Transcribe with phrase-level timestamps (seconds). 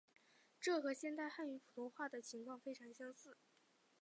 [0.59, 3.37] 这和现代汉语普通话的情况非常类似。